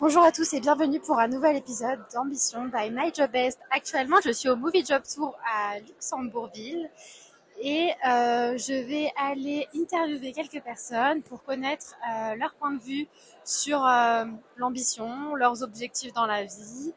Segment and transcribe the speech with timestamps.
[0.00, 3.58] Bonjour à tous et bienvenue pour un nouvel épisode d'Ambition by My Job Best.
[3.70, 6.88] Actuellement, je suis au Movie Job Tour à Luxembourgville
[7.60, 13.08] et euh, je vais aller interviewer quelques personnes pour connaître euh, leur point de vue
[13.44, 14.24] sur euh,
[14.56, 16.94] l'ambition, leurs objectifs dans la vie.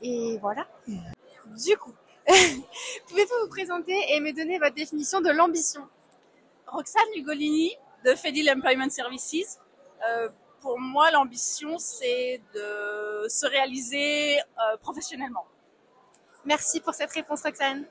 [0.00, 0.68] Et voilà.
[0.86, 1.94] Du coup,
[2.28, 5.82] pouvez-vous vous présenter et me donner votre définition de l'ambition?
[6.68, 7.72] Roxane Lugolini
[8.04, 9.58] de Fedil Employment Services.
[10.60, 15.46] Pour moi, l'ambition, c'est de se réaliser euh, professionnellement.
[16.44, 17.84] Merci pour cette réponse, Roxane.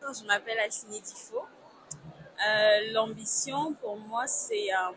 [0.00, 1.38] Je m'appelle Asini Tifo.
[2.46, 4.92] Euh, l'ambition, pour moi, c'est euh,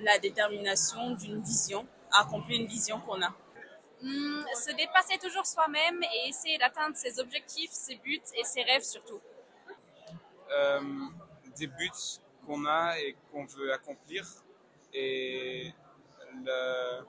[0.00, 3.34] la détermination d'une vision, accomplir une vision qu'on a.
[4.02, 8.82] Hum, se dépasser toujours soi-même et essayer d'atteindre ses objectifs, ses buts et ses rêves
[8.82, 9.20] surtout.
[10.50, 10.80] Euh,
[11.56, 11.90] des buts
[12.46, 14.26] qu'on a et qu'on veut accomplir
[14.94, 15.72] et
[16.44, 17.00] le-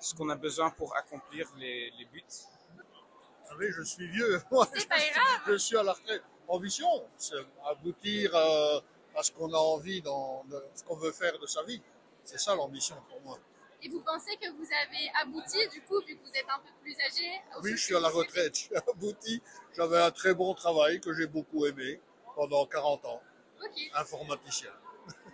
[0.00, 2.22] ce qu'on a besoin pour accomplir les, les buts.
[2.28, 4.40] Vous savez, je suis vieux.
[4.50, 5.40] Moi, C'est pas grave.
[5.48, 6.22] je suis à la retraite.
[6.48, 7.34] Ambition, c'est
[7.66, 8.80] aboutir euh,
[9.16, 11.82] à ce qu'on a envie, dans de- ce qu'on veut faire de sa vie.
[12.24, 13.38] C'est ça l'ambition pour moi.
[13.82, 16.68] Et vous pensez que vous avez abouti, du coup, vu que vous êtes un peu
[16.82, 18.54] plus âgé Oui, je suis à la retraite.
[18.54, 19.42] Je suis abouti.
[19.74, 21.98] J'avais un très bon travail que j'ai beaucoup aimé
[22.34, 23.22] pendant 40 ans.
[23.62, 24.70] Ok, Informaticien.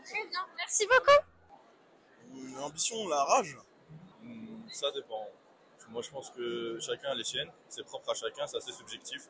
[0.04, 0.46] très bien.
[0.56, 1.24] Merci beaucoup.
[2.66, 3.56] L'ambition, la rage
[4.22, 5.28] Hmm, Ça dépend.
[5.90, 7.50] Moi, je pense que chacun a les siennes.
[7.68, 9.28] C'est propre à chacun, c'est assez subjectif.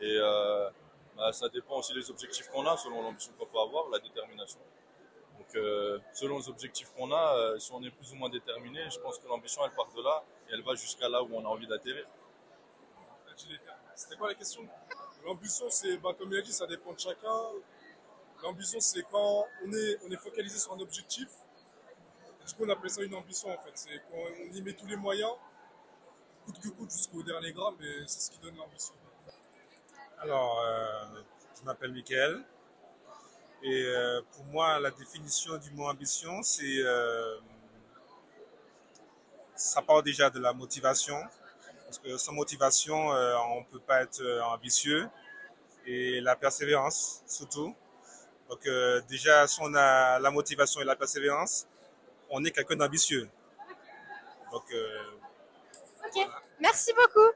[0.00, 0.68] Et euh,
[1.16, 4.58] bah, ça dépend aussi des objectifs qu'on a, selon l'ambition qu'on peut avoir, la détermination.
[5.38, 8.80] Donc, euh, selon les objectifs qu'on a, euh, si on est plus ou moins déterminé,
[8.90, 11.44] je pense que l'ambition, elle part de là et elle va jusqu'à là où on
[11.44, 12.04] a envie d'atterrir.
[13.94, 14.66] C'était quoi la question?
[15.24, 17.42] L'ambition, c'est, bah, comme il a dit, ça dépend de chacun.
[18.42, 21.28] L'ambition, c'est quand on est, on est focalisé sur un objectif.
[22.60, 23.72] On appelle ça une ambition, en fait.
[23.74, 25.32] C'est quand on y met tous les moyens,
[26.44, 28.94] coûte que coûte, jusqu'au dernier gramme, et c'est ce qui donne l'ambition.
[30.20, 31.22] Alors, euh,
[31.58, 32.44] je m'appelle Mickaël.
[33.64, 36.62] Et euh, pour moi, la définition du mot ambition, c'est.
[36.84, 37.38] euh,
[39.56, 41.20] ça part déjà de la motivation.
[41.84, 45.08] Parce que sans motivation, on ne peut pas être ambitieux.
[45.84, 47.74] Et la persévérance, surtout.
[48.48, 48.68] Donc,
[49.08, 51.66] déjà, si on a la motivation et la persévérance,
[52.32, 53.28] on est quelqu'un d'ambitieux.
[54.50, 54.98] Donc, euh,
[56.04, 56.28] Ok,
[56.60, 57.30] merci beaucoup.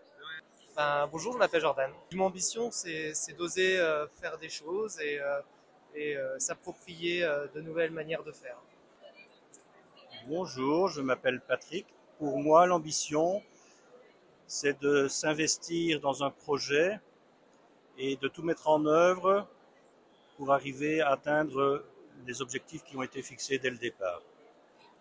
[0.74, 1.90] Ben, bonjour, je m'appelle Jordan.
[2.12, 5.40] Mon ambition, c'est c'est d'oser euh, faire des choses et, euh,
[5.94, 8.58] et euh, s'approprier euh, de nouvelles manières de faire.
[10.26, 11.86] Bonjour, je m'appelle Patrick.
[12.18, 13.42] Pour moi, l'ambition,
[14.46, 17.00] c'est de s'investir dans un projet
[17.98, 19.46] et de tout mettre en œuvre
[20.36, 21.84] pour arriver à atteindre
[22.26, 24.22] les objectifs qui ont été fixés dès le départ.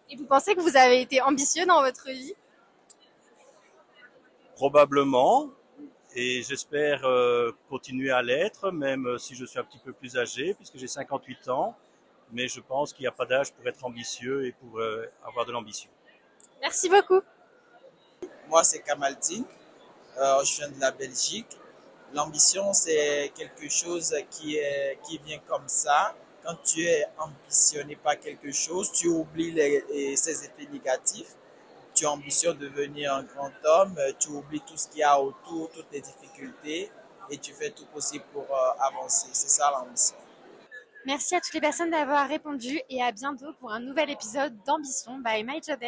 [0.10, 2.34] Et vous pensez que vous avez été ambitieux dans votre vie?
[4.56, 5.50] Probablement,
[6.16, 10.54] et j'espère euh, continuer à l'être, même si je suis un petit peu plus âgé,
[10.54, 11.76] puisque j'ai 58 ans,
[12.32, 15.46] mais je pense qu'il n'y a pas d'âge pour être ambitieux et pour euh, avoir
[15.46, 15.90] de l'ambition.
[16.62, 17.22] Merci beaucoup.
[18.48, 19.46] Moi, c'est Kamaldine.
[20.18, 21.58] Euh, je viens de la Belgique.
[22.14, 26.16] L'ambition, c'est quelque chose qui, est, qui vient comme ça.
[26.46, 31.36] Quand tu es ambitionné par quelque chose, tu oublies les, ses effets négatifs.
[31.96, 33.96] Tu ambitionnes de devenir un grand homme.
[33.98, 36.92] euh, Tu oublies tout ce qu'il y a autour, toutes les difficultés,
[37.30, 39.28] et tu fais tout possible pour euh, avancer.
[39.32, 40.18] C'est ça l'ambition.
[41.06, 45.20] Merci à toutes les personnes d'avoir répondu et à bientôt pour un nouvel épisode d'Ambition
[45.20, 45.80] by My Job.